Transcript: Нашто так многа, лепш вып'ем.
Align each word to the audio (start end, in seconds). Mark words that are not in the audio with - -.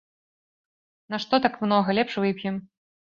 Нашто 1.15 1.39
так 1.43 1.59
многа, 1.65 1.89
лепш 1.99 2.13
вып'ем. 2.25 2.55